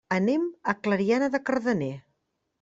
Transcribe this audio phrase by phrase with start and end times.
[0.15, 1.93] Anem a Clariana de Cardener.